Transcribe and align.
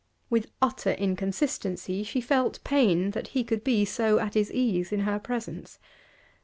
With 0.31 0.49
utter 0.63 0.93
inconsistency 0.93 2.01
she 2.01 2.21
felt 2.21 2.59
pain 2.63 3.11
that 3.11 3.27
he 3.37 3.43
could 3.43 3.63
be 3.63 3.85
so 3.85 4.17
at 4.17 4.33
his 4.33 4.51
ease 4.51 4.91
in 4.91 5.01
her 5.01 5.19
presence. 5.19 5.77